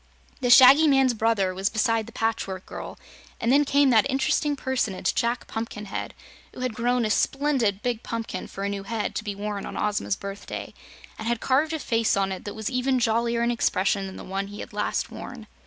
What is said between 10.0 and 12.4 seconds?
birthday, and had carved a face on